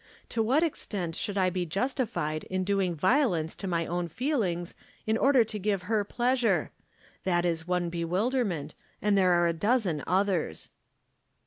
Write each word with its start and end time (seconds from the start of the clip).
To 0.29 0.41
what 0.41 0.63
extent 0.63 1.13
should 1.15 1.37
I 1.37 1.51
be 1.51 1.63
justified 1.67 2.43
in 2.45 2.63
doing 2.63 2.95
violence 2.95 3.55
to 3.57 3.67
my 3.67 3.85
own 3.85 4.07
feelings 4.07 4.73
in 5.05 5.15
order 5.15 5.43
to 5.43 5.59
give 5.59 5.83
her 5.83 6.03
pleasure? 6.03 6.71
That 7.23 7.45
is 7.45 7.67
one 7.67 7.91
be 7.91 8.03
wilderment, 8.03 8.73
and 8.99 9.15
there 9.15 9.33
are 9.33 9.45
a 9.45 9.53
dozen 9.53 10.03
others." 10.07 10.71